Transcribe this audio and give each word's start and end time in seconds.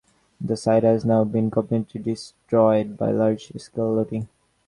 The 0.43 0.57
site 0.57 0.81
has 0.81 1.05
now 1.05 1.23
been 1.25 1.51
completely 1.51 2.01
destroyed 2.01 2.97
by 2.97 3.11
large 3.11 3.51
scale 3.57 3.93
looting. 3.97 4.27